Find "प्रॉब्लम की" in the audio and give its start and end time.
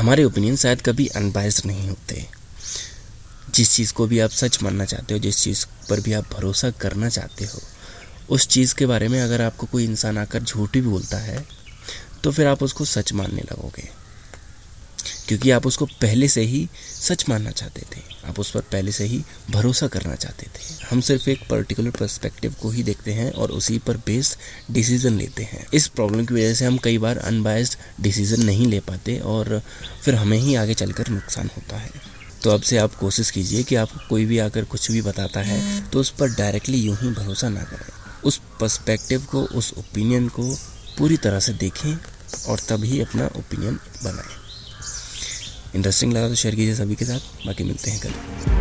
25.88-26.34